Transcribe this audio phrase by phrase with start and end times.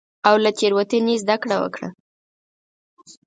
[0.27, 1.89] او له تېروتنې زدکړه وکړه.